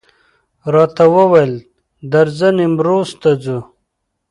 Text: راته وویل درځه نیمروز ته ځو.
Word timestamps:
راته 0.73 1.03
وویل 1.15 1.53
درځه 2.11 2.49
نیمروز 2.57 3.09
ته 3.21 3.29
ځو. 3.43 3.59